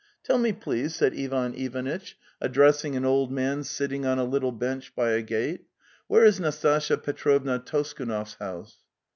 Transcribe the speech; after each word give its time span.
'Tell 0.23 0.39
me, 0.39 0.51
please," 0.51 0.95
said 0.95 1.15
Ivan 1.15 1.53
Ivanitch, 1.53 2.17
addressing 2.41 2.95
an 2.95 3.05
old 3.05 3.31
man 3.31 3.63
sitting 3.63 4.03
on 4.03 4.17
a 4.17 4.23
little 4.23 4.51
bench 4.51 4.95
by 4.95 5.11
a 5.11 5.21
gate,'' 5.21 5.65
where 6.07 6.25
is 6.25 6.39
Nastasya 6.39 6.97
Petrovna 7.03 7.59
Toskunov's 7.59 8.33
house? 8.39 8.77